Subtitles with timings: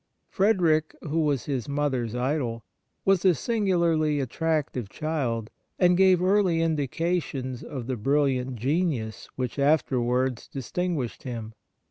[0.31, 2.63] Frederick, who was his mother's idol,
[3.05, 10.47] was a singularly attractive child, and gave early indications of the brilliant genius which afterwards
[10.47, 11.53] distinguished him.